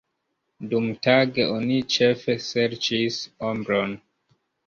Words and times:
Dumtage 0.69 1.45
oni 1.57 1.77
ĉefe 1.95 2.37
serĉis 2.47 3.19
ombron. 3.51 3.93